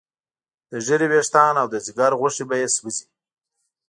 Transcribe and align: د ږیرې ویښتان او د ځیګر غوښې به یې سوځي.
د 0.69 0.71
ږیرې 0.85 1.07
ویښتان 1.11 1.53
او 1.61 1.67
د 1.73 1.75
ځیګر 1.85 2.11
غوښې 2.19 2.43
به 2.49 2.55
یې 2.61 2.67
سوځي. 2.75 3.05